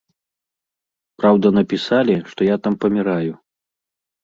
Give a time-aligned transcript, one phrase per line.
[1.19, 3.33] Праўда, напісалі, што я там паміраю.